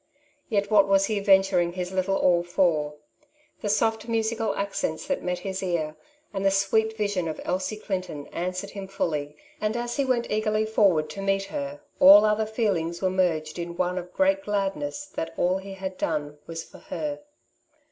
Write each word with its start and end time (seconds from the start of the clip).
Yet, 0.49 0.71
what 0.71 0.87
was 0.87 1.05
he 1.05 1.19
venturing 1.19 1.73
his 1.73 1.91
little 1.91 2.15
all 2.15 2.41
for? 2.41 2.95
The 3.61 3.69
soft 3.69 4.07
musical 4.07 4.55
accents 4.55 5.05
that 5.05 5.21
met 5.21 5.37
his 5.45 5.61
ear, 5.61 5.95
and 6.33 6.43
the 6.43 6.49
sweet 6.49 6.97
vision 6.97 7.27
of 7.27 7.39
Elsie 7.43 7.77
Clinton 7.77 8.25
answered 8.31 8.71
him 8.71 8.87
fully, 8.87 9.35
and 9.61 9.77
as 9.77 9.97
he 9.97 10.03
went 10.03 10.31
eagerly 10.31 10.65
forward 10.65 11.07
to 11.11 11.21
meet 11.21 11.43
her 11.43 11.81
all 11.99 12.25
other 12.25 12.47
feelings 12.47 12.99
were 12.99 13.11
merged 13.11 13.59
in 13.59 13.77
one 13.77 13.99
of 13.99 14.11
great 14.11 14.41
gladness 14.43 15.05
that 15.05 15.35
all 15.37 15.59
he 15.59 15.73
had 15.73 15.99
done 15.99 16.39
was 16.47 16.63
for 16.63 16.79
her. 16.79 17.19